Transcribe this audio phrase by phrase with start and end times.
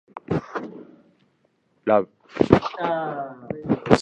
[1.85, 2.07] 愛